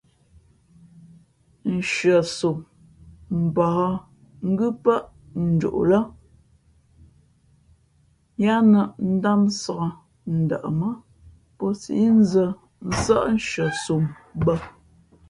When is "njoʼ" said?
5.51-5.77